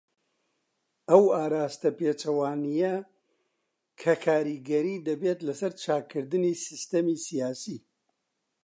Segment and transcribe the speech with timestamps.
[1.09, 2.95] ئەو ئاراستە پێچەوانیە
[4.01, 7.77] کە کاریگەری دەبێت لەسەر چاکردنی سیستەمی سیاسی.